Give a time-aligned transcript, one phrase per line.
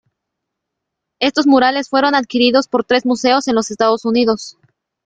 [1.19, 4.57] Estos murales fueron adquiridos por tres museos en los Estados Unidos.